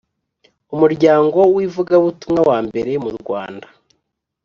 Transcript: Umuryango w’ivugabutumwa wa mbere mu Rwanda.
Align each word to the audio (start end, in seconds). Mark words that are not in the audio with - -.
Umuryango 0.73 1.39
w’ivugabutumwa 1.55 2.41
wa 2.49 2.59
mbere 2.67 2.91
mu 3.03 3.11
Rwanda. 3.19 3.67